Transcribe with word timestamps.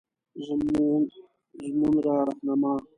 زمونره 1.65 2.13
رهنما 2.27 2.73